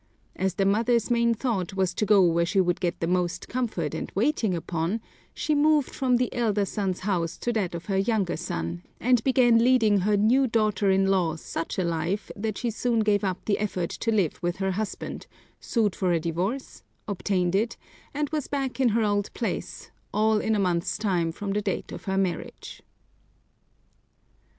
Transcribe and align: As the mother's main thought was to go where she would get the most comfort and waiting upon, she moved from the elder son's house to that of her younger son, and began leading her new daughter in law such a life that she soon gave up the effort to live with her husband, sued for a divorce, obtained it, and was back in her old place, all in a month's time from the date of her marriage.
As 0.35 0.55
the 0.55 0.65
mother's 0.65 1.11
main 1.11 1.35
thought 1.35 1.75
was 1.75 1.93
to 1.93 2.07
go 2.07 2.23
where 2.23 2.43
she 2.43 2.59
would 2.59 2.79
get 2.81 3.01
the 3.01 3.05
most 3.05 3.47
comfort 3.47 3.93
and 3.93 4.11
waiting 4.15 4.55
upon, 4.55 4.99
she 5.31 5.53
moved 5.53 5.91
from 5.93 6.17
the 6.17 6.33
elder 6.33 6.65
son's 6.65 7.01
house 7.01 7.37
to 7.37 7.53
that 7.53 7.75
of 7.75 7.85
her 7.85 7.99
younger 7.99 8.35
son, 8.35 8.81
and 8.99 9.23
began 9.23 9.59
leading 9.59 9.99
her 9.99 10.17
new 10.17 10.47
daughter 10.47 10.89
in 10.89 11.05
law 11.05 11.35
such 11.35 11.77
a 11.77 11.83
life 11.83 12.31
that 12.35 12.57
she 12.57 12.71
soon 12.71 13.01
gave 13.01 13.23
up 13.23 13.45
the 13.45 13.59
effort 13.59 13.91
to 13.91 14.11
live 14.11 14.39
with 14.41 14.55
her 14.55 14.71
husband, 14.71 15.27
sued 15.59 15.95
for 15.95 16.11
a 16.11 16.19
divorce, 16.19 16.81
obtained 17.07 17.53
it, 17.53 17.77
and 18.11 18.27
was 18.31 18.47
back 18.47 18.79
in 18.79 18.89
her 18.89 19.03
old 19.03 19.31
place, 19.35 19.91
all 20.11 20.39
in 20.39 20.55
a 20.55 20.59
month's 20.59 20.97
time 20.97 21.31
from 21.31 21.51
the 21.51 21.61
date 21.61 21.91
of 21.91 22.05
her 22.05 22.17
marriage. 22.17 22.81